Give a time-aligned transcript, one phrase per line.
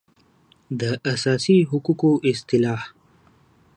[0.79, 2.81] د اساسي حقوقو اصطلاح